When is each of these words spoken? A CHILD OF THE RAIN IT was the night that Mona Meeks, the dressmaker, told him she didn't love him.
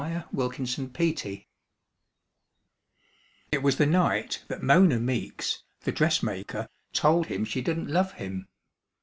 A 0.01 0.03
CHILD 0.03 0.57
OF 0.57 0.65
THE 0.65 0.91
RAIN 0.97 1.45
IT 3.51 3.61
was 3.61 3.77
the 3.77 3.85
night 3.85 4.43
that 4.47 4.63
Mona 4.63 4.99
Meeks, 4.99 5.61
the 5.81 5.91
dressmaker, 5.91 6.69
told 6.91 7.27
him 7.27 7.45
she 7.45 7.61
didn't 7.61 7.85
love 7.87 8.13
him. 8.13 8.47